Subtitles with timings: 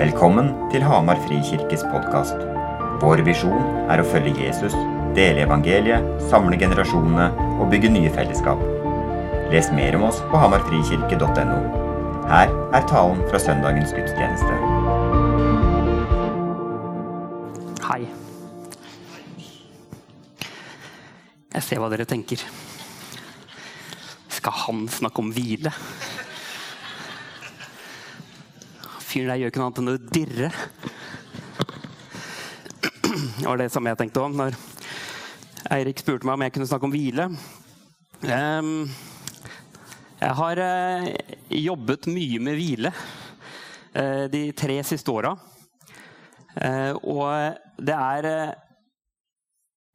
[0.00, 2.38] Velkommen til Hamar Frikirkes podkast.
[3.02, 4.72] Vår visjon er å følge Jesus,
[5.12, 7.26] dele evangeliet, samle generasjonene
[7.60, 8.62] og bygge nye fellesskap.
[9.52, 11.58] Les mer om oss på hamarfrikirke.no.
[12.32, 14.56] Her er talen fra søndagens gudstjeneste.
[17.90, 18.08] Hei.
[21.58, 22.48] Jeg ser hva dere tenker.
[24.32, 25.76] Skal han snakke om hvile?
[29.10, 30.48] Fyren der gjør ikke noe annet enn å dirre.
[33.40, 34.58] Det var det samme jeg tenkte om når
[35.74, 37.24] Eirik spurte meg om jeg kunne snakke om hvile.
[38.30, 38.84] Ehm,
[40.20, 41.08] jeg har eh,
[41.58, 45.32] jobbet mye med hvile eh, de tre siste åra.
[46.54, 48.30] Eh, og det er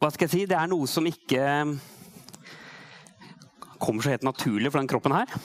[0.02, 0.44] Hva skal jeg si?
[0.50, 1.46] Det er noe som ikke
[3.80, 5.40] kommer så helt naturlig for den kroppen her.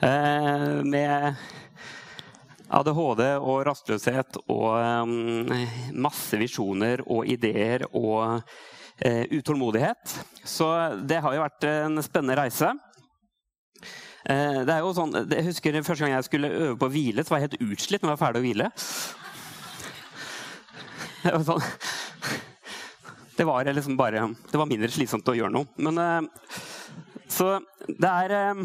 [0.00, 1.36] Med
[2.70, 5.50] ADHD og rastløshet og um,
[5.98, 10.14] masse visjoner og ideer og uh, utålmodighet.
[10.46, 10.68] Så
[11.08, 12.70] det har jo vært en spennende reise.
[14.22, 17.24] Uh, det er jo sånn, jeg husker Første gang jeg skulle øve på å hvile,
[17.24, 18.70] så var jeg helt utslitt når jeg var ferdig å hvile.
[21.20, 21.64] Det var, sånn,
[23.36, 25.68] det var liksom bare Det var mindre slitsomt å gjøre noe.
[25.76, 26.22] Men, uh,
[27.28, 27.58] så
[27.90, 28.62] det er,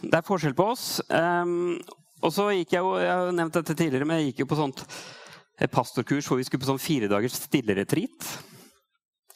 [0.00, 0.86] det er forskjell på oss.
[2.22, 4.58] Og så gikk jeg jo, jeg har nevnt dette tidligere, men jeg gikk jo på
[4.58, 4.84] sånt
[5.72, 8.28] pastorkurs hvor vi skulle på sånn fire dagers stilleretreat.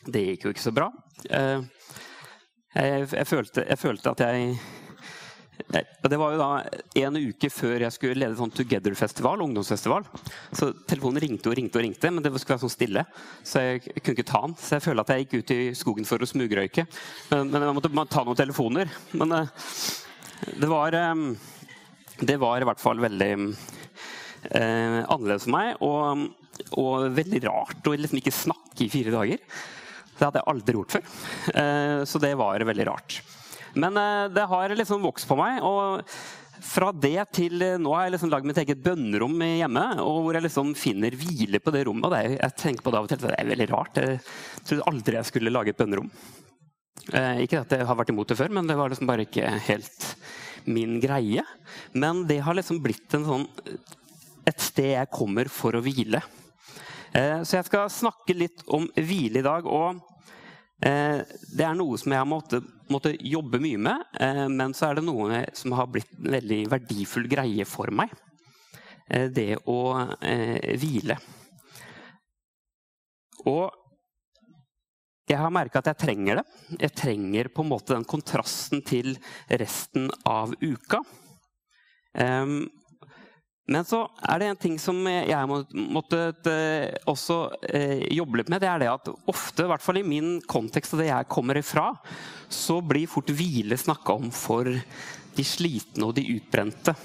[0.07, 0.89] Det gikk jo ikke så bra.
[1.29, 4.55] Jeg, jeg, følte, jeg følte, at jeg,
[6.03, 6.49] og Det var jo da
[7.05, 10.07] en uke før jeg skulle lede sånn Together-festival, ungdomsfestival.
[10.57, 13.05] Så telefonen ringte og ringte og ringte, men det skulle være sånn stille.
[13.47, 14.57] Så jeg kunne ikke ta den.
[14.59, 16.87] Så jeg føler at jeg gikk ut i skogen for å smugrøyke.
[17.31, 18.91] Men, men jeg måtte ta noen telefoner.
[19.15, 19.37] Men
[20.59, 20.99] det var
[22.21, 25.81] det var i hvert fall veldig eh, annerledes for meg.
[25.85, 26.27] Og,
[26.77, 29.41] og, veldig rart å liksom ikke snakke i fire dager.
[30.13, 31.09] Det hadde jeg aldri gjort før.
[31.63, 33.19] Eh, så det var veldig rart.
[33.75, 35.61] Men eh, det har liksom vokst på meg.
[35.65, 36.07] og
[36.63, 39.83] fra det til nå har jeg liksom lagd mitt eget bønnerom hjemme.
[40.05, 42.13] og Hvor jeg liksom finner hvile på det rommet.
[42.15, 43.99] det jeg tenker på Det av og til, det er veldig rart.
[43.99, 44.21] Jeg
[44.69, 46.13] trodde aldri jeg skulle lage et bønnerom.
[47.11, 49.49] Eh, ikke at jeg har vært imot det før, men det var liksom bare ikke
[49.67, 50.12] helt
[50.71, 51.45] min greie.
[51.93, 53.47] Men det har liksom blitt sånn,
[54.47, 56.23] et sted jeg kommer for å hvile.
[57.13, 59.67] Eh, så jeg skal snakke litt om hvile i dag.
[59.69, 60.01] og
[60.85, 61.21] eh,
[61.53, 64.99] Det er noe som jeg har måttet, måtte jobbe mye med, eh, men så er
[64.99, 68.13] det noe som har blitt en veldig verdifull greie for meg.
[69.13, 69.81] Det å
[70.81, 71.19] hvile.
[73.51, 73.82] Og
[75.33, 76.45] jeg har merka at jeg trenger det.
[76.77, 79.15] Jeg trenger på en måte den kontrasten til
[79.49, 81.03] resten av uka.
[82.13, 82.67] Um,
[83.73, 85.61] men så er det en ting som jeg må,
[85.95, 88.61] måtte uh, også uh, jobbe litt med.
[88.65, 91.61] Det er det at ofte, i hvert fall i min kontekst og det jeg kommer
[91.61, 91.89] ifra,
[92.53, 96.97] så blir fort hvile snakka om for de slitne og de utbrente.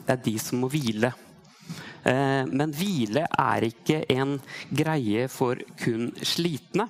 [0.00, 1.12] Det er de som må hvile.
[2.06, 4.38] Uh, men hvile er ikke en
[4.74, 6.88] greie for kun slitne.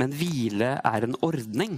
[0.00, 1.76] Men hvile er en ordning.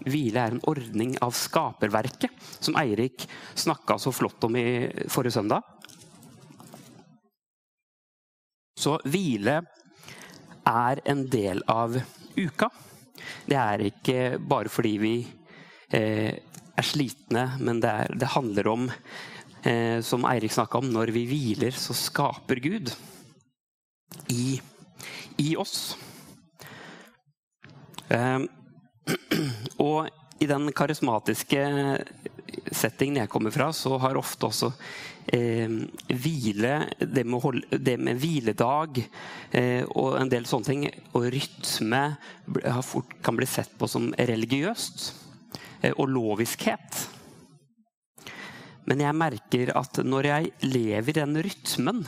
[0.00, 3.26] Hvile er en ordning av skaperverket, som Eirik
[3.58, 5.64] snakka så flott om i forrige søndag.
[8.80, 9.60] Så hvile
[10.68, 11.98] er en del av
[12.36, 12.70] uka.
[13.44, 15.14] Det er ikke bare fordi vi
[15.96, 18.86] eh, er slitne, men det, er, det handler om,
[19.68, 22.94] eh, som Eirik snakka om, når vi hviler, så skaper Gud
[24.32, 24.60] i,
[25.44, 25.92] i oss.
[28.14, 28.48] Ehm,
[29.88, 30.10] og
[30.40, 31.62] i den karismatiske
[32.74, 34.70] settingen jeg kommer fra, så har ofte også
[35.32, 35.70] eh,
[36.08, 39.02] hvile, det med, holde, det med hviledag
[39.52, 42.04] eh, og en del sånne ting, og rytme,
[42.86, 45.10] fort, kan bli sett på som religiøst.
[45.82, 47.04] Eh, og loviskhet.
[48.88, 52.04] Men jeg merker at når jeg lever den rytmen,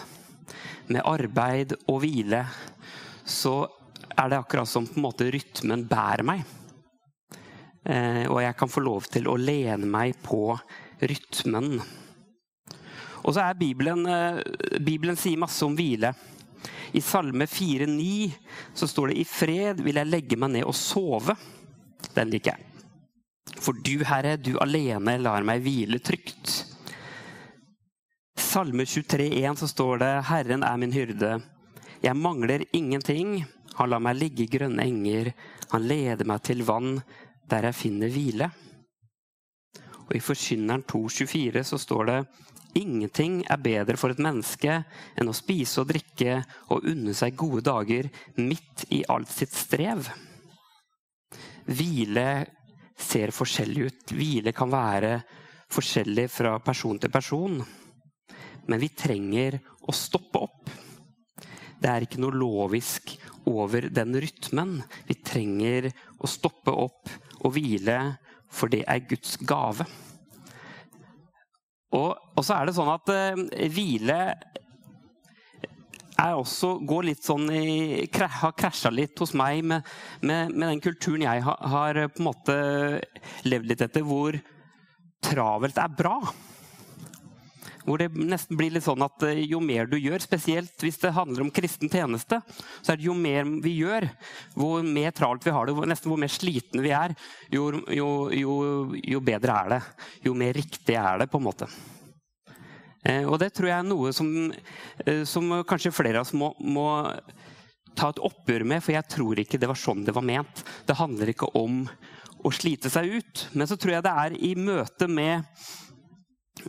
[0.90, 2.42] med arbeid og hvile,
[3.24, 3.54] så
[4.10, 6.44] er det akkurat som på en måte rytmen bærer meg.
[7.82, 10.52] Eh, og jeg kan få lov til å lene meg på
[11.02, 11.80] rytmen.
[13.22, 14.42] Og så er Bibelen eh,
[14.82, 16.12] Bibelen sier masse om hvile.
[16.92, 18.32] I Salme 4,9
[18.74, 21.36] så står det 'I fred vil jeg legge meg ned og sove'.
[22.14, 22.68] Den liker jeg.
[23.62, 26.66] For du, Herre, du alene lar meg hvile trygt.
[28.38, 31.40] Salme 23,1 så står det 'Herren er min hyrde'.
[32.02, 33.44] Jeg mangler ingenting.
[33.78, 35.32] Han lar meg ligge i grønne enger.
[35.72, 36.98] Han leder meg til vann
[37.48, 38.48] der jeg finner hvile.
[40.08, 42.18] Og I Forkynneren 2,24 så står det
[42.80, 44.78] Ingenting er bedre for et menneske
[45.20, 46.38] enn å spise og drikke
[46.72, 48.08] og unne seg gode dager
[48.40, 50.08] midt i alt sitt strev.
[51.68, 52.28] Hvile
[52.96, 54.14] ser forskjellig ut.
[54.16, 55.18] Hvile kan være
[55.72, 57.60] forskjellig fra person til person.
[58.68, 60.72] Men vi trenger å stoppe opp.
[61.82, 63.16] Det er ikke noe lovisk
[63.48, 64.78] over den rytmen.
[65.08, 65.90] Vi trenger
[66.22, 67.10] å stoppe opp
[67.42, 67.98] og hvile,
[68.52, 69.86] for det er Guds gave.
[71.92, 74.20] Og, og så er det sånn at eh, hvile
[76.22, 79.88] er også, går litt sånn i, har krasja litt hos meg med,
[80.22, 82.56] med, med, den kulturen jeg har, har, på en måte
[83.48, 84.38] levd litt etter, hvor
[85.22, 86.16] travelt er bra.
[87.86, 91.14] Hvor det nesten blir litt sånn at eh, jo mer du gjør, spesielt hvis det
[91.16, 92.38] handler om kristen tjeneste,
[92.80, 94.06] så er det jo mer vi gjør,
[94.54, 97.16] hvor mer travelt vi har det, nesten hvor mer slitne vi er,
[97.52, 98.54] jo, jo, jo,
[99.02, 99.82] jo bedre er det.
[100.28, 101.70] Jo mer riktig er det, på en måte.
[103.02, 104.30] Eh, og det tror jeg er noe som,
[105.06, 106.88] eh, som kanskje flere av oss må, må
[107.98, 110.62] ta et oppgjør med, for jeg tror ikke det var sånn det var ment.
[110.86, 111.82] Det handler ikke om
[112.42, 113.46] å slite seg ut.
[113.52, 115.46] Men så tror jeg det er i møte med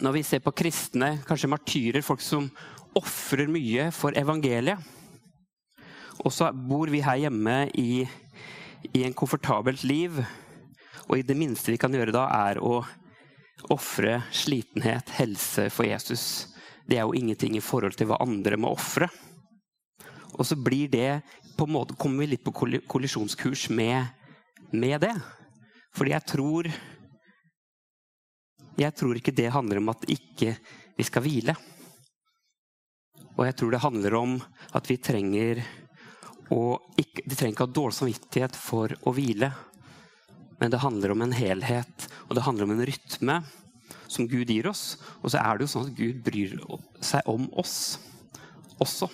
[0.01, 2.47] når vi ser på kristne, kanskje martyrer, folk som
[2.97, 4.81] ofrer mye for evangeliet.
[6.23, 8.03] Og så bor vi her hjemme i,
[8.93, 10.19] i en komfortabelt liv.
[11.09, 12.83] Og i det minste vi kan gjøre da, er å
[13.73, 16.53] ofre slitenhet, helse for Jesus.
[16.87, 19.09] Det er jo ingenting i forhold til hva andre må ofre.
[20.33, 21.21] Og så blir det
[21.57, 22.53] på en måte, kommer vi litt på
[22.89, 24.09] kollisjonskurs med,
[24.73, 25.13] med det.
[25.93, 26.69] Fordi jeg tror
[28.79, 30.55] jeg tror ikke det handler om at ikke
[30.97, 31.55] vi skal hvile.
[33.33, 34.35] Og jeg tror det handler om
[34.77, 35.63] at vi trenger
[36.53, 39.49] å ikke, De trenger ikke ha dårlig samvittighet for å hvile.
[40.59, 43.39] Men det handler om en helhet, og det handler om en rytme
[44.07, 44.97] som Gud gir oss.
[45.23, 46.57] Og så er det jo sånn at Gud bryr
[47.01, 47.77] seg om oss
[48.83, 49.09] også.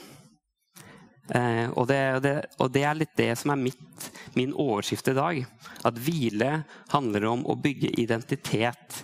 [1.30, 5.18] Eh, og, det, det, og, det, er litt det som er mitt, min overskrift i
[5.18, 5.42] dag.
[5.86, 9.04] At hvile handler om å bygge identitet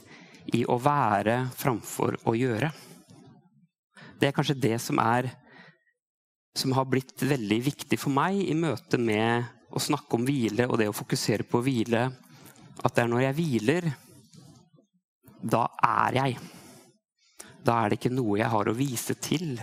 [0.53, 2.69] i å være framfor å gjøre.
[4.19, 5.31] Det er kanskje det som er
[6.55, 9.43] som har blitt veldig viktig for meg i møte med
[9.75, 12.05] å snakke om hvile og det å fokusere på å hvile.
[12.79, 13.89] At det er når jeg hviler,
[15.43, 16.37] da er jeg.
[17.65, 19.57] Da er det ikke noe jeg har å vise til.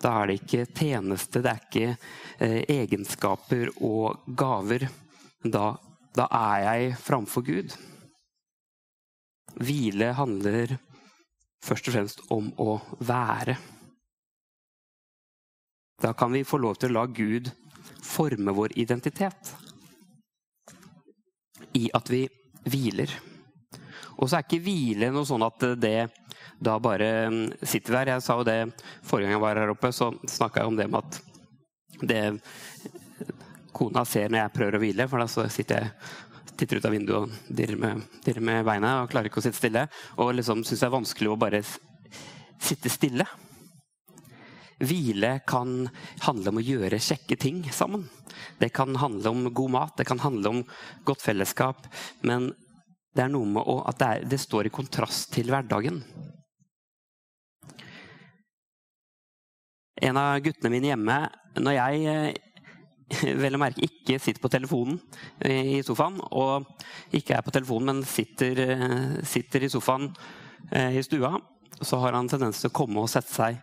[0.00, 4.86] Da er det ikke tjeneste, det er ikke eh, egenskaper og gaver.
[5.44, 5.72] Da,
[6.16, 7.74] da er jeg framfor Gud.
[9.58, 10.76] Hvile handler
[11.64, 13.56] først og fremst om å være.
[15.98, 17.50] Da kan vi få lov til å la Gud
[18.06, 19.54] forme vår identitet
[21.74, 22.22] i at vi
[22.68, 23.10] hviler.
[24.18, 25.98] Og så er ikke hvile noe sånn at det
[26.58, 27.10] da bare
[27.62, 28.14] sitter der.
[28.14, 28.60] Jeg sa jo det
[29.06, 31.20] forrige gang jeg var her oppe, så snakka jeg om det med at
[32.08, 32.22] det
[33.74, 35.92] kona ser når jeg prøver å hvile, for da sitter jeg
[36.58, 38.06] titter ut av vinduet og dirrer med,
[38.42, 39.84] med beina og klarer ikke å sitte stille.
[40.18, 43.26] Og liksom syns det er vanskelig å bare sitte stille.
[44.78, 45.88] Hvile kan
[46.22, 48.06] handle om å gjøre kjekke ting sammen.
[48.58, 50.64] Det kan handle om god mat, det kan handle om
[51.06, 51.86] godt fellesskap.
[52.22, 52.52] Men
[53.14, 56.02] det er noe med at det, er, det står i kontrast til hverdagen.
[59.98, 61.14] En av guttene mine hjemme
[61.58, 62.36] Når jeg eh,
[63.42, 64.98] vel å merke ikke sitter på telefonen
[65.40, 66.68] eh, i sofaen, og
[67.16, 70.10] ikke er på telefonen, men sitter, eh, sitter i sofaen
[70.72, 71.32] eh, i stua,
[71.80, 73.62] så har han tendens til å komme og sette seg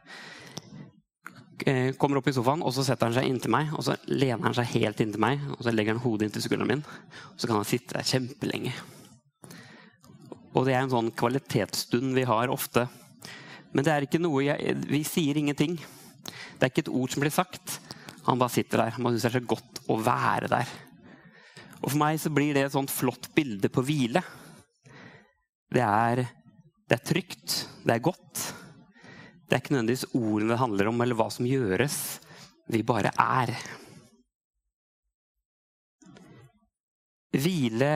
[1.96, 3.70] Kommer opp i sofaen, og så setter han seg inntil meg.
[3.80, 6.68] Og så lener han seg helt inntil meg, og så legger han hodet inntil skulderen
[6.68, 6.82] min.
[7.32, 8.74] Og så kan han sitte der kjempelenge.
[10.52, 12.84] Og det er en sånn kvalitetsstund vi har ofte.
[13.72, 15.80] Men det er ikke noe jeg, Vi sier ingenting.
[15.80, 17.80] Det er ikke et ord som blir sagt.
[18.26, 18.98] Han bare sitter der.
[19.02, 20.74] Man syns det er så godt å være der.
[21.84, 24.24] Og For meg så blir det et sånt flott bilde på hvile.
[25.76, 26.24] Det er,
[26.88, 27.56] det er trygt,
[27.86, 28.44] det er godt.
[29.46, 31.98] Det er ikke nødvendigvis ordene det handler om, eller hva som gjøres.
[32.74, 33.52] Vi bare er.
[37.36, 37.92] Hvile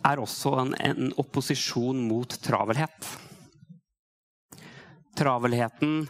[0.00, 3.10] er også en, en opposisjon mot travelhet.
[5.18, 6.06] Travelheten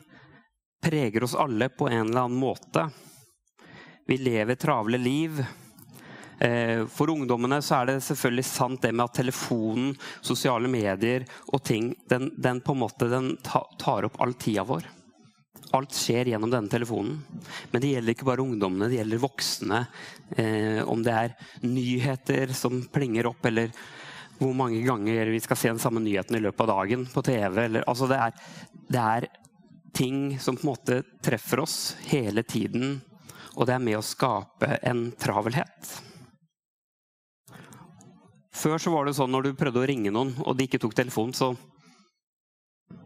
[0.81, 2.89] preger oss alle på en eller annen måte.
[4.07, 5.45] Vi lever travle liv.
[6.41, 9.93] Eh, for ungdommene så er det selvfølgelig sant det med at telefonen,
[10.25, 13.11] sosiale medier og ting, den, den på en måte
[13.45, 14.89] tar opp all tida vår.
[15.77, 17.21] Alt skjer gjennom denne telefonen.
[17.71, 19.85] Men det gjelder ikke bare ungdommene, det gjelder voksne.
[20.35, 23.71] Eh, om det er nyheter som plinger opp, eller
[24.41, 27.61] hvor mange ganger vi skal se den samme nyheten i løpet av dagen på TV.
[27.67, 28.59] Eller, altså det, er,
[28.89, 29.29] det er
[29.95, 33.01] ting som på en måte treffer oss hele tiden,
[33.57, 35.91] og det er med å skape en travelhet.
[38.61, 40.95] Før så var det sånn når du prøvde å ringe noen, og de ikke tok
[40.99, 41.55] telefonen, så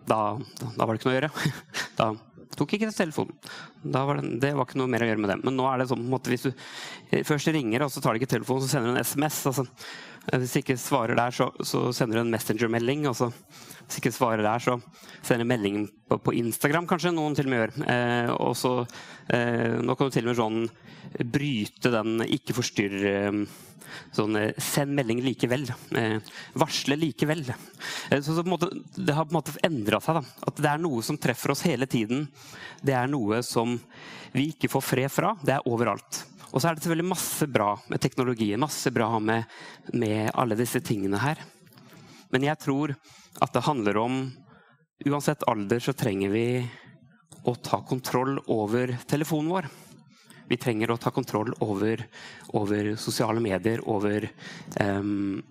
[0.04, 1.32] da, da, var det ikke noe å gjøre.
[1.98, 2.08] Da
[2.58, 3.36] tok ikke telefonen.
[3.82, 5.38] Var det, det, var ikke noe mer å gjøre med det.
[5.44, 6.50] Men nå er det sånn måte, hvis du
[7.26, 9.40] først ringer, og så tar du ikke telefonen, så sender du en SMS.
[9.50, 9.66] Altså,
[10.32, 13.08] hvis du ikke svarer der, så, så sender du en Messenger-melding.
[13.10, 13.32] og så
[13.84, 14.78] hvis ikke svarer der, så
[15.24, 17.12] sender melding på, på, Instagram, kanskje.
[17.14, 17.74] Noen til og med gjør.
[17.92, 18.72] Eh, og så,
[19.28, 23.42] eh, nå kan du til og med sånn bryte den ikke forstyrre eh,
[24.14, 25.66] sånn eh, Send melding likevel.
[25.96, 26.18] Eh,
[26.60, 27.44] varsle likevel.
[27.48, 30.20] Eh, så, så måte, det har på en måte endra seg.
[30.20, 30.44] Da.
[30.50, 32.28] At det er noe som treffer oss hele tiden.
[32.84, 33.78] Det er noe som
[34.34, 35.34] vi ikke får fred fra.
[35.42, 36.24] Det er overalt.
[36.54, 39.50] Og så er det selvfølgelig masse bra med teknologien, masse bra med,
[39.92, 41.42] med alle disse tingene her.
[42.30, 42.94] Men jeg tror
[43.42, 44.24] at det handler om
[45.04, 46.46] Uansett alder så trenger vi
[47.44, 49.66] å ta kontroll over telefonen vår.
[50.48, 52.02] Vi trenger å ta kontroll over,
[52.56, 54.28] over sosiale medier, over,
[54.80, 55.42] um,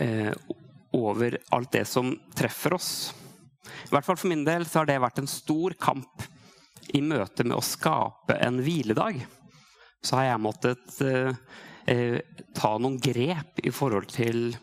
[0.00, 0.32] uh,
[0.96, 2.90] over alt det som treffer oss.
[3.66, 6.24] I hvert fall for min del har det vært en stor kamp
[6.94, 9.20] i møte med å skape en hviledag.
[10.02, 11.34] Så har jeg måttet uh,
[11.90, 12.18] uh,
[12.56, 14.54] ta noen grep i forhold til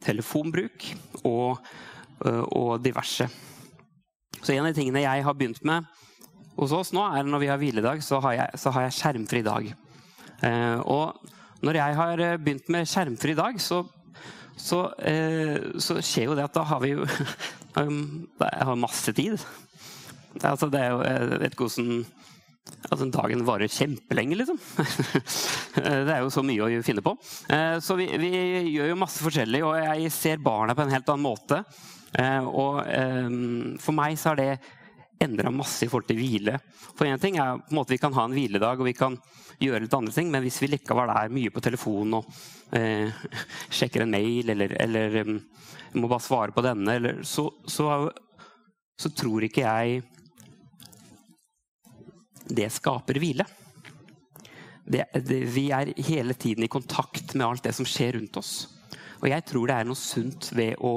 [0.00, 0.86] telefonbruk
[1.24, 1.58] og,
[2.24, 3.28] øh, og diverse.
[4.40, 5.84] Så en av de tingene jeg har begynt med
[6.60, 9.40] hos oss nå, er når vi har hviledag, så har jeg, så har jeg skjermfri
[9.46, 9.70] dag.
[10.46, 13.82] Eh, og når jeg har øh, begynt med skjermfri dag, så,
[14.56, 17.08] så, eh, så skjer jo det at da har vi jo
[17.80, 19.38] Jeg har masse tid.
[20.42, 22.00] Altså, det er jo, jeg vet ikke hvordan
[22.90, 24.58] Altså, dagen varer kjempelenge, liksom.
[26.06, 27.12] det er jo så mye å finne på.
[27.52, 28.30] Eh, så vi, vi,
[28.72, 31.60] gjør jo masse forskjellig, og jeg ser barna på en helt annen måte.
[32.18, 33.28] Eh, og eh,
[33.82, 34.52] for meg så har det
[35.20, 36.56] endra masse i forhold til hvile.
[36.96, 39.18] For én ting er på en måte vi kan ha en hviledag og vi kan
[39.60, 42.30] gjøre litt andre ting, men hvis vi likevel er mye på telefonen og
[42.76, 43.12] eh,
[43.76, 45.20] sjekker en mail eller, eller
[45.98, 47.90] må bare svare på denne, eller, så, så,
[48.96, 50.02] så tror ikke jeg
[52.50, 53.46] det skaper hvile.
[54.90, 58.54] Det, det, vi er hele tiden i kontakt med alt det som skjer rundt oss.
[59.20, 60.96] Og jeg tror det er noe sunt ved å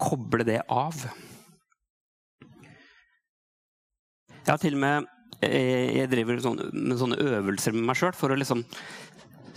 [0.00, 1.04] koble det av.
[4.48, 5.08] Jeg til og med
[5.44, 8.64] eh, jeg driver sånn, med sånne øvelser med meg sjøl for å liksom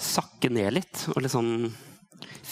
[0.01, 1.05] sakke ned litt.
[1.13, 1.71] og liksom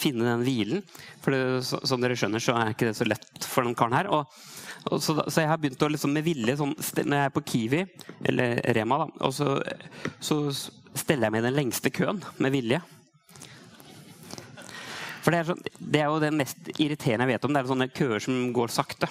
[0.00, 0.84] finne den hvilen.
[1.20, 4.08] For det, som dere skjønner, så er ikke det så lett for den karen her.
[4.10, 7.44] Og så, så, jeg har begynt å liksom med vilje sånn, Når jeg er på
[7.52, 7.82] Kiwi,
[8.30, 9.58] eller Rema, da, og så,
[10.24, 10.40] så
[10.96, 12.80] steller jeg meg i den lengste køen med vilje.
[15.20, 17.54] For det er, sånn, det er, jo det mest irriterende jeg vet om.
[17.54, 19.10] Det er sånne køer som går sakte.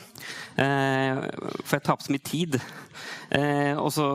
[0.59, 1.21] Eh,
[1.61, 2.59] for jeg taper så mye tid.
[3.37, 4.07] Eh, og så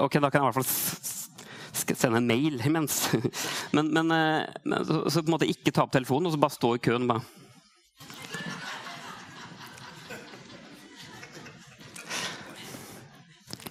[0.00, 3.02] Ok, da kan jeg i hvert fall sende en mail imens.
[3.76, 6.40] Men, men, eh, men så, så, på en måte ikke ta opp telefonen, og så
[6.40, 7.08] bare stå i køen.
[7.10, 7.24] bare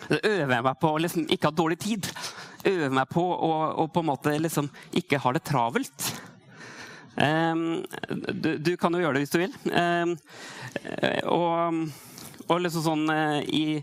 [0.09, 2.09] øver jeg meg på å liksom ikke ha dårlig tid.
[2.65, 6.14] Øver meg på å på en måte liksom ikke ha det travelt.
[7.15, 7.85] Um,
[8.27, 9.53] du, du, kan jo gjøre det hvis du vil.
[9.71, 10.15] Um,
[11.31, 11.79] og,
[12.49, 13.79] og, liksom sånn uh, i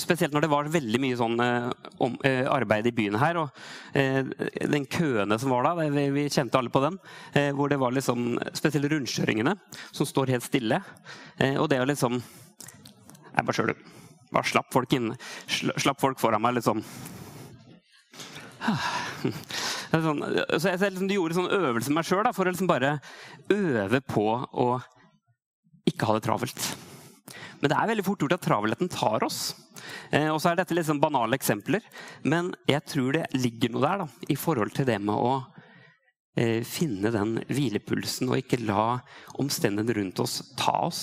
[0.00, 1.66] Spesielt når det var veldig mye sånn uh,
[2.00, 3.36] om, uh, arbeid i byen her.
[3.42, 3.52] Og
[4.72, 6.96] den køene som var da, vi, vi kjente alle på den.
[7.52, 9.52] hvor det var liksom Spesielt rundkjøringene
[9.92, 10.80] som står helt stille.
[11.60, 13.74] og det å liksom Jeg bare du.
[14.32, 15.12] Bare slapp folk inn.
[15.52, 16.80] Slapp folk foran meg, liksom.
[19.92, 20.22] Sånn,
[20.56, 22.94] så jeg, jeg liksom, gjorde sånn øvelse med meg sjøl for å liksom bare
[23.52, 24.68] øve på å
[25.88, 26.68] ikke ha det travelt.
[27.60, 29.40] Men det er veldig fort gjort at travelheten tar oss.
[30.10, 31.84] Eh, og så er dette liksom banale eksempler,
[32.24, 35.34] men jeg tror det ligger noe der da, i forhold til det med å
[36.40, 38.86] eh, finne den hvilepulsen og ikke la
[39.42, 41.02] omstendighetene rundt oss ta oss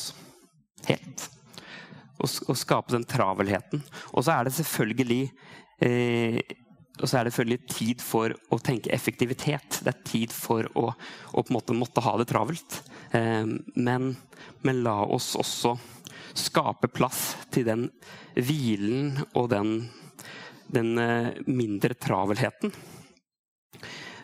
[0.88, 1.30] helt
[2.20, 3.84] og, skape den travelheten.
[4.12, 5.22] Og så er det selvfølgelig
[5.86, 6.42] eh,
[7.00, 9.80] og så er det selvfølgelig tid for å tenke effektivitet.
[9.86, 12.82] Det er tid for å, å på en måte måtte ha det travelt.
[13.16, 14.12] Eh, men,
[14.66, 15.76] men, la oss også
[16.38, 17.88] skape plass til den
[18.36, 19.74] hvilen og den,
[20.72, 22.76] den eh, mindre travelheten.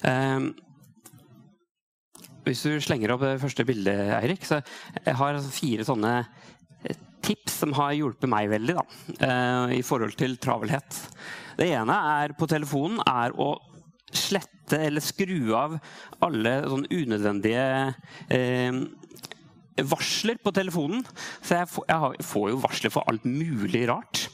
[0.06, 0.52] Eh,
[2.46, 4.60] hvis du slenger opp det første bildet, Eirik, så
[5.00, 6.18] jeg har fire sånne
[7.26, 8.86] tips som har hjulpet meg veldig da,
[9.28, 11.00] eh, i forhold til travelhet.
[11.58, 13.56] Det ene er på telefonen er å
[14.16, 15.78] slette eller skru av
[16.26, 17.66] alle sånn unødvendige
[18.34, 18.84] eh,
[19.84, 21.04] varsler på telefonen.
[21.42, 24.26] Så jeg får, jeg får, jo varsler for alt mulig rart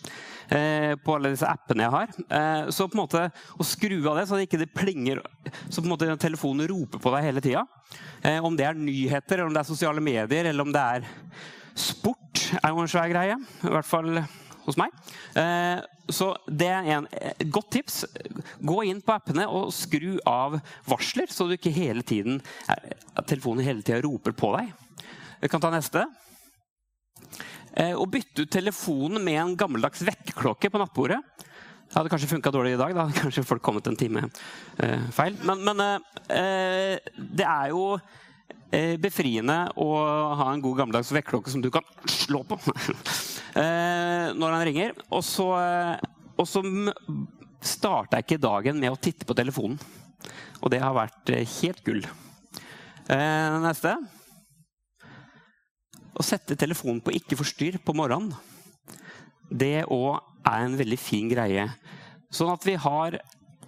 [0.53, 2.15] eh, på alle disse appene jeg har.
[2.39, 3.23] Eh, så på en måte
[3.57, 5.23] å skru av det, så det ikke plinger
[5.67, 7.65] Så på en måte telefonen roper på deg hele tida.
[8.41, 11.07] Om det er nyheter, eller om det er sosiale medier, eller om det er
[11.77, 13.37] sport, er jo en svær greie.
[13.37, 14.21] I hvert fall
[14.65, 14.93] hos meg.
[15.39, 15.81] Eh,
[16.11, 17.07] så det er en
[17.53, 18.03] godt tips.
[18.61, 22.41] Gå inn på appene og skru av varsler, så du ikke hele tiden,
[23.29, 24.73] telefonen hele tida roper på deg.
[25.41, 26.03] Vi kan ta neste.
[27.73, 31.21] Eh, å bytte ut telefonen med en gammeldags vekkerklokke på nattbordet.
[31.91, 32.93] Det hadde kanskje funka dårlig i dag.
[32.95, 34.25] Da hadde kanskje folk kommet en time
[34.77, 35.37] eh, feil.
[35.47, 38.19] Men, men eh, det er jo eh,
[39.01, 39.87] befriende å
[40.39, 42.57] ha en god gammeldags vekkerklokke som du kan slå på
[43.61, 44.95] eh, når han ringer.
[45.11, 46.05] Og så, eh,
[46.39, 46.63] og så
[47.61, 49.79] starta jeg ikke dagen med å titte på telefonen.
[50.61, 52.03] Og det har vært helt gull.
[53.09, 53.95] neste.
[56.11, 58.35] Å sette telefonen på 'ikke forstyrr' på morgenen,
[59.49, 61.65] det òg er en veldig fin greie.
[62.31, 63.17] Sånn at vi har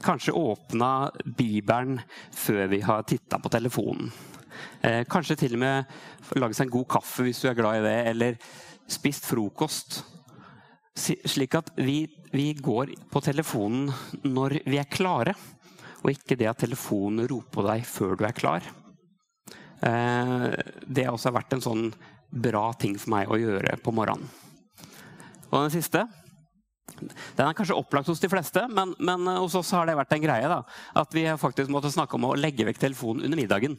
[0.04, 4.12] kanskje åpna Bibelen før vi har titta på telefonen.
[4.84, 7.86] Eh, kanskje til og med lage seg en god kaffe hvis du er glad i
[7.88, 8.38] det, eller
[8.92, 10.02] spist frokost.
[10.94, 13.90] Slik at vi, vi går på telefonen
[14.28, 15.34] når vi er klare,
[16.04, 18.66] og ikke det at telefonen roper på deg før du er klar.
[19.84, 20.50] Eh,
[20.86, 21.88] det har også vært en sånn
[22.34, 24.30] bra ting for meg å gjøre på morgenen.
[25.54, 26.08] Og den siste
[27.00, 30.24] den er kanskje opplagt hos de fleste, men, men hos oss har det vært en
[30.24, 30.50] greie.
[30.50, 30.62] da,
[31.00, 33.78] At vi faktisk måtte snakke om å legge vekk telefonen under middagen.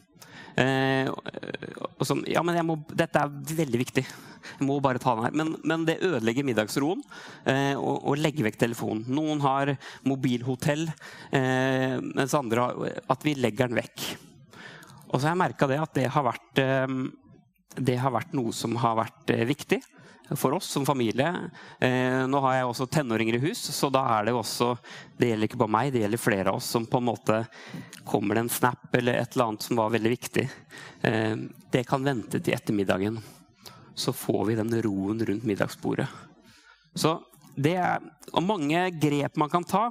[0.55, 4.05] Eh, og som, ja, men må, Dette er veldig viktig.
[4.05, 5.35] Jeg må bare ta den her.
[5.35, 7.03] Men, men det ødelegger middagsroen
[7.49, 9.03] eh, å, å, legge vekk telefonen.
[9.11, 9.75] Noen har
[10.07, 10.87] mobilhotell,
[11.35, 14.07] eh, mens andre har At vi legger den vekk.
[15.09, 16.97] Og så har jeg merka det at det har vært eh,
[17.75, 19.81] det har vært noe som har vært eh, viktig
[20.33, 21.29] for oss som familie.
[21.79, 24.71] Eh, nå har jeg også tenåringer i hus, så da er det jo også
[25.17, 27.43] Det gjelder ikke bare meg, det gjelder flere av oss som på en måte
[28.05, 30.45] Kommer det en snap eller et eller annet som var veldig viktig,
[31.05, 31.35] eh,
[31.71, 33.17] det kan vente til ettermiddagen.
[33.95, 36.07] Så får vi den roen rundt middagsbordet.
[36.95, 37.17] Så
[37.55, 38.03] det er
[38.43, 39.87] mange grep man kan ta,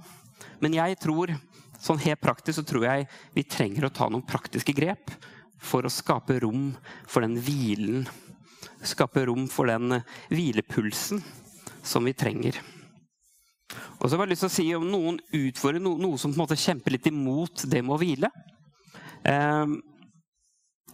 [0.61, 1.33] men jeg tror
[1.81, 5.13] sånn helt praktisk så tror jeg vi trenger å ta noen praktiske grep
[5.65, 6.73] for å skape rom
[7.07, 8.05] for den hvilen.
[8.85, 10.01] Skape rom for den
[10.33, 11.23] hvilepulsen
[11.85, 12.61] som vi trenger.
[14.01, 16.39] Og så har jeg lyst til å si om noen utfordrer noe, noe som på
[16.39, 18.31] en måte kjemper litt imot det med å hvile.
[19.29, 19.79] Ehm,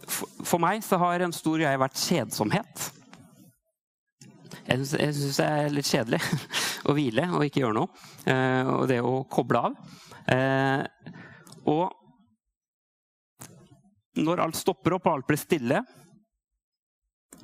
[0.07, 2.89] for meg så har en stor greie vært kjedsomhet.
[4.65, 6.21] Jeg syns det er litt kjedelig
[6.87, 8.03] å hvile og ikke gjøre noe.
[8.29, 9.75] Eh, og det å koble av.
[10.31, 10.85] Eh,
[11.71, 11.91] og
[14.21, 15.81] når alt stopper opp og alt blir stille,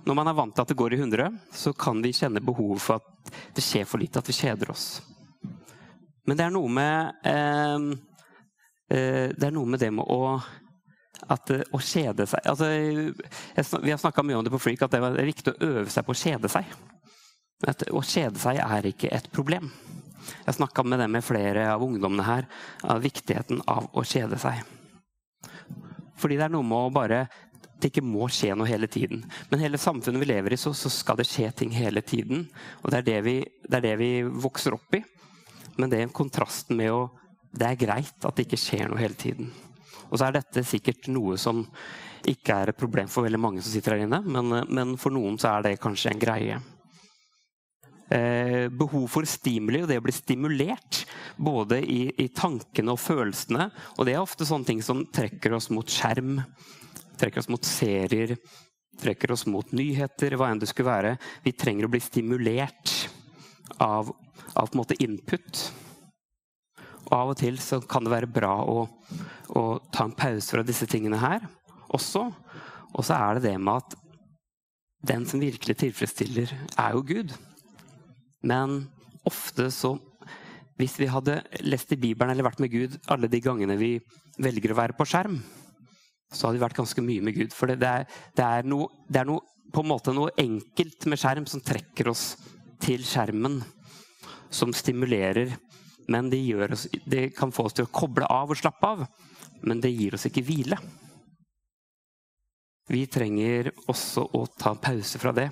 [0.07, 2.77] når man er vant til at det går i 100, så kan vi kjenne behov
[2.79, 4.85] for at det skjer for lite, at vi kjeder oss.
[6.27, 7.89] Men det er noe med eh,
[8.91, 10.37] eh Det er noe med det med å,
[11.27, 13.13] at, eh, å kjede seg altså, jeg,
[13.83, 16.07] Vi har snakka mye om det på Freak, at det er viktig å øve seg
[16.07, 16.71] på å kjede seg.
[17.67, 19.71] At å kjede seg er ikke et problem.
[20.45, 22.47] Jeg snakka med med flere av ungdommene her,
[22.83, 24.63] av viktigheten av å kjede seg.
[26.17, 27.27] Fordi det er noe med å bare
[27.77, 29.21] det ikke må skje noe hele tiden.
[29.51, 32.47] Men hele samfunnet vi lever i, så, så skal det skje ting hele tiden.
[32.81, 33.37] Og det er det, vi,
[33.67, 34.11] det er det, vi,
[34.47, 35.03] vokser opp i.
[35.77, 37.07] Men det er kontrasten med å
[37.57, 39.47] Det er greit at det ikke skjer noe hele tiden.
[40.09, 41.63] Og så er dette sikkert noe som
[42.27, 45.39] ikke er et problem for veldig mange som sitter her inne, men, men for noen
[45.39, 46.57] så er det kanskje en greie.
[48.07, 51.01] Eh, behov for stimuli og det å bli stimulert.
[51.37, 53.69] Både i, i, tankene og følelsene.
[53.97, 56.39] Og det er ofte sånne ting som trekker oss mot skjerm,
[57.19, 58.35] trekker oss mot serier,
[59.01, 61.17] trekker oss mot nyheter, hva enn det skulle være.
[61.45, 62.93] Vi trenger å bli stimulert
[63.83, 64.13] av,
[64.57, 65.67] av input.
[67.07, 68.83] Og av og til så kan det være bra å,
[69.55, 71.45] å ta en pause fra disse tingene her
[71.95, 72.25] også.
[72.93, 73.95] Og så er det det med at
[75.07, 77.33] den som virkelig tilfredsstiller, er jo Gud.
[78.43, 78.87] Men
[79.27, 79.97] ofte så
[80.77, 83.95] Hvis vi hadde lest i Bibelen eller vært med Gud alle de gangene vi
[84.37, 85.39] velger å være på skjerm,
[86.33, 87.55] så hadde vi vært ganske mye med Gud.
[87.55, 91.19] For det, er, det er, noe, det er noe, på en måte noe enkelt med
[91.21, 92.25] skjerm som trekker oss
[92.83, 93.61] til skjermen.
[94.53, 95.55] Som stimulerer.
[96.11, 99.05] Men det, oss, det kan få oss til å koble av og slappe av.
[99.67, 100.79] Men det gir oss ikke hvile.
[102.87, 105.49] Vi trenger også å ta en pause fra det.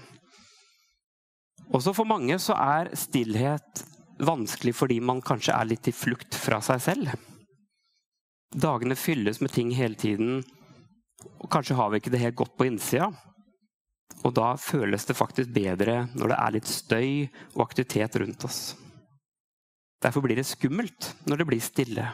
[1.75, 3.83] Også for mange så er stillhet
[4.23, 7.15] vanskelig fordi man kanskje er litt i flukt fra seg selv.
[8.55, 10.43] dagene fylles med ting hele tiden,
[11.23, 13.09] og kanskje har vi ikke det helt godt på innsida.
[14.25, 17.09] Og da føles det faktisk bedre når det er litt støy
[17.55, 18.61] og aktivitet rundt oss.
[20.01, 22.07] Derfor blir det skummelt når det blir stille.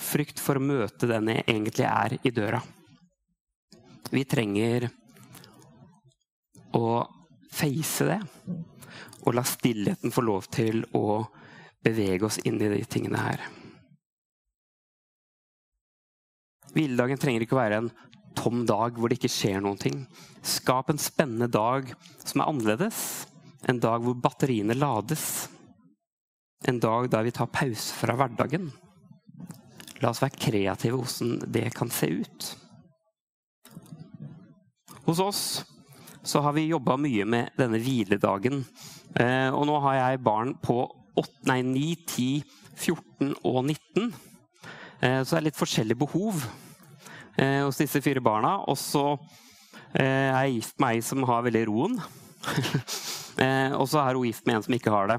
[0.00, 2.60] Frykt for å møte den jeg egentlig er i døra.
[4.14, 4.88] Vi trenger
[6.74, 6.86] å
[7.54, 8.20] face det,
[9.24, 11.20] og la stillheten få lov til å
[11.84, 13.44] bevege oss inn i de tingene her.
[16.74, 17.90] Hviledagen trenger ikke å være en
[18.34, 20.00] tom dag hvor det ikke skjer noen ting.
[20.42, 21.92] Skap en spennende dag
[22.24, 22.98] som er annerledes.
[23.70, 25.46] En dag hvor batteriene lades.
[26.66, 28.72] En dag der vi tar pause fra hverdagen.
[30.02, 32.50] La oss være kreative hvordan det kan se ut.
[35.04, 35.44] Hos oss
[36.24, 38.64] så har vi jobba mye med denne hviledagen.
[39.14, 40.78] Eh, og nå har jeg barn på
[41.20, 42.28] 8, nei, 9, 10,
[42.74, 44.08] 14 og 19.
[45.04, 46.40] Eh, så det er litt forskjellige behov
[47.36, 48.56] eh, hos disse fire barna.
[48.70, 49.04] Og så
[49.94, 51.98] eh, er jeg gift med ei som har veldig roen.
[53.80, 55.18] og så er hun gift med en som ikke har det.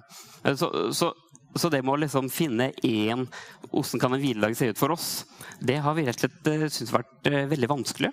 [0.59, 1.11] Så, så,
[1.57, 3.25] så det med å liksom finne én
[3.71, 5.25] Hvordan kan en hviledag se ut for oss?
[5.59, 8.11] Det har vi rett og slett syntes vært veldig vanskelig.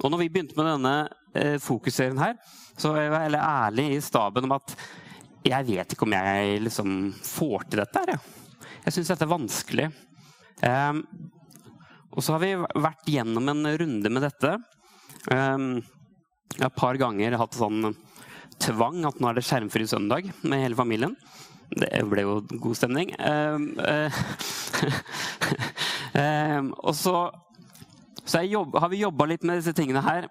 [0.00, 2.38] Og når vi begynte med denne fokusserien her,
[2.78, 4.72] så var jeg veldig ærlig i staben om at
[5.42, 8.02] jeg vet ikke om jeg liksom får til dette.
[8.02, 8.14] her.
[8.14, 8.42] Jeg,
[8.86, 9.88] jeg syns dette er vanskelig.
[10.62, 11.02] Um,
[12.12, 14.56] og så har vi vært gjennom en runde med dette.
[15.30, 15.80] Um,
[16.52, 17.94] jeg har et par ganger hatt sånn
[18.62, 21.16] tvang at nå er det skjermfri søndag med hele familien.
[21.72, 23.14] Det ble jo god stemning.
[23.16, 24.18] Um, uh,
[26.20, 27.16] um, og så,
[28.24, 30.28] så jobb, har vi jobba litt med disse tingene her.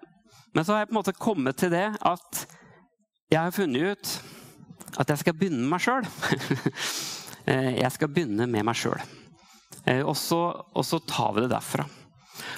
[0.54, 2.44] Men så har jeg på en måte kommet til det at
[3.32, 4.14] jeg har funnet ut
[5.00, 6.06] at jeg skal begynne med meg sjøl.
[7.82, 9.00] jeg skal begynne med meg sjøl.
[9.86, 11.86] Eh, og så, og så tar vi det derfra.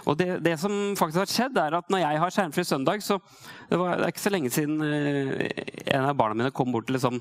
[0.08, 3.18] Og det, det, som faktisk har skjedd, er at når jeg har skjermfri søndag så
[3.18, 5.42] Det, var, det er ikke så lenge siden uh,
[5.96, 7.18] en av barna mine kom bort til liksom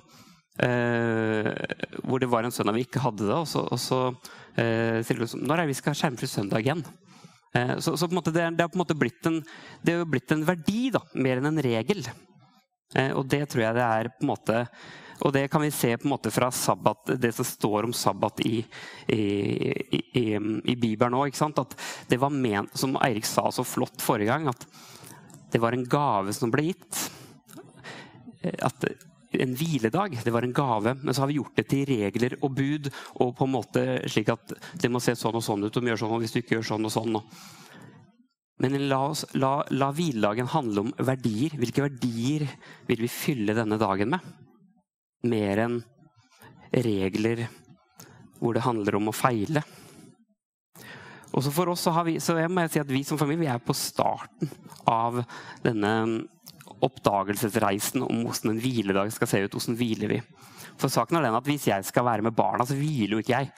[0.62, 1.50] eh,
[2.04, 4.02] Hvor det var en søndag vi ikke hadde det, og så, og så
[4.60, 6.86] eh, sier de liksom Når er det vi skal ha skjermfri søndag igjen?
[7.54, 9.36] så, så det, det, har på en måte blitt en,
[9.86, 12.00] det har blitt en verdi, da, mer enn en regel.
[13.14, 14.56] og det tror jeg det er på en måte
[15.24, 18.42] og det kan vi se på en måte fra sabbat, det som står om sabbat
[18.44, 18.58] i,
[19.08, 19.22] i,
[20.20, 21.32] i, i Bibelen òg.
[21.48, 21.78] At
[22.12, 24.68] det var ment, som Eirik sa så flott forrige gang, at
[25.54, 27.00] det var en gave som ble gitt.
[28.60, 28.84] At
[29.34, 32.60] en hviledag det var en gave, men så har vi gjort det til regler og
[32.60, 32.92] bud.
[33.16, 35.94] og på en måte slik at Det må se sånn og sånn ut, om vi
[35.94, 37.18] gjør sånn, og hvis du ikke gjør sånn og sånn.
[38.60, 41.56] Men la, oss, la, la hviledagen handle om verdier.
[41.58, 42.48] Hvilke verdier
[42.88, 44.43] vil vi fylle denne dagen med?
[45.24, 45.80] Mer enn
[46.74, 47.46] regler
[48.40, 49.64] hvor det handler om å feile.
[51.34, 53.76] Også for oss så, vi, så jeg må si at vi som familie er på
[53.78, 54.52] starten
[54.90, 55.24] av
[55.64, 55.94] denne
[56.84, 59.56] oppdagelsesreisen om hvordan en hviledag skal se ut.
[59.56, 60.20] Hvordan hviler vi?
[60.80, 63.40] For saken er den at Hvis jeg skal være med barna, så hviler jo ikke
[63.40, 63.52] jeg.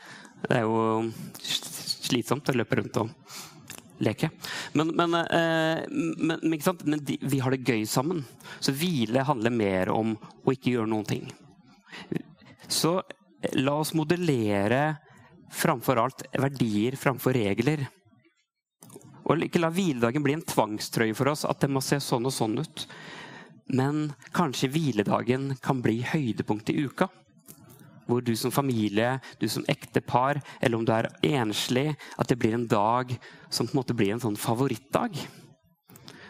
[0.45, 1.11] Det er jo
[2.05, 3.11] slitsomt å løpe rundt og
[4.05, 4.29] leke.
[4.77, 8.21] Men, men, eh, men, men vi har det gøy sammen.
[8.59, 11.25] Så hvile handler mer om å ikke gjøre noen ting.
[12.67, 12.97] Så
[13.53, 14.95] la oss modellere
[15.53, 17.85] framfor alt verdier framfor regler.
[19.25, 22.33] Og ikke la hviledagen bli en tvangstrøye for oss, at det må se sånn og
[22.33, 22.85] sånn ut.
[23.73, 27.09] Men kanskje hviledagen kan bli høydepunktet i uka.
[28.05, 32.53] Hvor du som familie, du som ektepar, eller om du er enslig, at det blir
[32.53, 33.15] en dag
[33.49, 35.17] som på en måte blir en sånn favorittdag.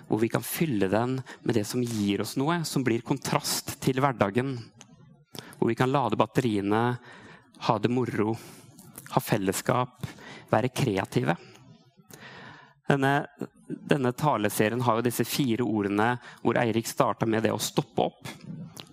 [0.08, 4.00] Hvor vi kan fylle den med det som gir oss noe, som blir kontrast til
[4.00, 4.56] hverdagen.
[5.58, 6.84] Hvor vi kan lade batteriene,
[7.68, 8.36] ha det moro,
[9.12, 10.08] ha fellesskap,
[10.52, 11.36] være kreative.
[12.86, 13.26] Denne,
[13.68, 16.12] denne taleserien har jo disse fire ordene
[16.44, 18.30] hvor Eirik starta med det å stoppe opp.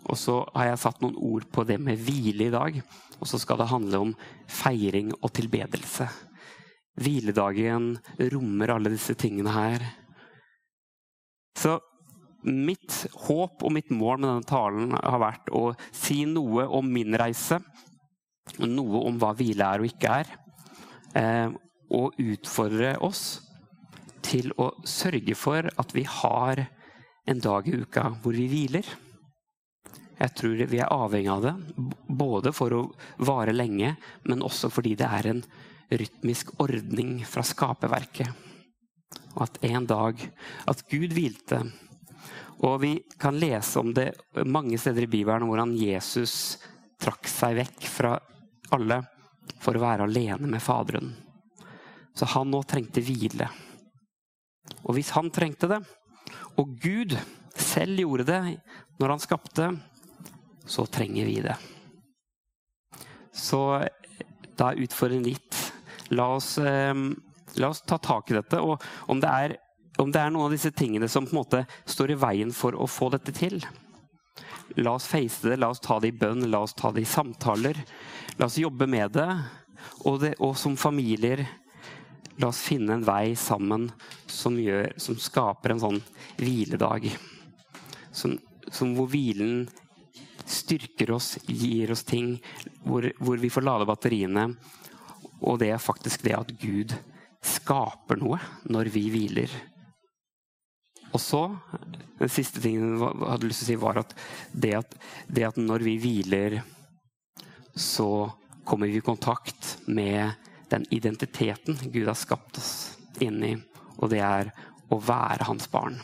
[0.08, 2.78] Og så har jeg satt noen ord på det med hvile i dag.
[3.20, 4.14] Og så skal det handle om
[4.50, 6.08] feiring og tilbedelse.
[7.00, 7.94] Hviledagen
[8.32, 9.84] rommer alle disse tingene her.
[11.56, 11.78] Så
[12.42, 17.14] Mitt håp og mitt mål med denne talen har vært å si noe om min
[17.18, 17.60] reise.
[18.66, 20.32] Noe om hva hvile er og ikke er.
[21.18, 21.54] Eh,
[21.92, 23.24] og utfordre oss
[24.24, 26.64] til å sørge for at vi har
[27.28, 28.86] en dag i uka hvor vi hviler.
[30.22, 31.52] Jeg tror vi er avhengig av det,
[32.06, 32.82] både for å
[33.26, 33.96] vare lenge,
[34.28, 35.44] men også fordi det er en
[35.92, 38.30] rytmisk ordning fra skaperverket.
[39.42, 40.20] At en dag
[40.68, 41.62] at Gud hvilte
[42.62, 44.12] og vi kan lese om det
[44.46, 46.60] mange steder i Bibelen hvordan Jesus
[47.02, 48.14] trakk seg vekk fra
[48.72, 49.00] alle
[49.62, 51.10] for å være alene med Faderen.
[52.14, 53.48] Så han nå trengte hvile.
[54.86, 55.80] Og hvis han trengte det,
[56.60, 57.16] og Gud
[57.58, 58.40] selv gjorde det
[59.00, 59.68] når han skapte,
[60.66, 61.56] så trenger vi det.
[63.32, 63.58] Så
[64.58, 65.58] da er utfordringen gitt.
[66.12, 66.94] La oss, eh,
[67.58, 68.60] la oss ta tak i dette.
[68.60, 69.56] Og om det, er,
[70.02, 72.76] om det er noen av disse tingene som på en måte står i veien for
[72.76, 73.60] å få dette til,
[74.80, 77.08] la oss face det, la oss ta det i bønn, la oss ta det i
[77.08, 77.76] samtaler.
[78.38, 79.28] La oss jobbe med det.
[80.08, 81.44] Og, det, og som familier
[82.40, 83.90] La oss finne en vei sammen
[84.26, 85.98] som, gjør, som skaper en sånn
[86.40, 87.10] hviledag.
[88.08, 88.38] Som,
[88.72, 89.66] som hvor hvilen
[90.48, 92.38] styrker oss, gir oss ting,
[92.86, 94.46] hvor, hvor vi får lade batteriene.
[95.44, 96.96] Og det er faktisk det at Gud
[97.44, 99.52] skaper noe når vi hviler.
[101.12, 101.42] Og så,
[102.18, 104.12] Den siste tingen jeg hadde lyst til å si, var at
[104.52, 104.92] det at,
[105.26, 106.60] det at når vi hviler,
[107.74, 108.30] så
[108.64, 110.30] kommer vi i kontakt med
[110.70, 112.74] den identiteten Gud har skapt oss
[113.20, 113.56] inn i.
[113.98, 114.52] Og det er
[114.92, 115.98] å være hans barn.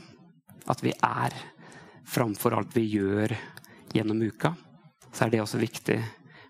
[0.67, 1.37] At vi er
[2.09, 3.37] framfor alt vi gjør
[3.95, 4.55] gjennom uka.
[5.13, 5.99] Så er det også viktig.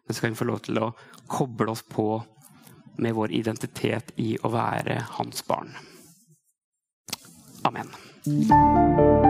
[0.07, 0.93] Men så kan vi få lov til å
[1.29, 2.11] koble oss på
[2.99, 5.75] med vår identitet i å være hans barn.
[7.69, 8.08] Amen.
[8.29, 9.28] 嗯。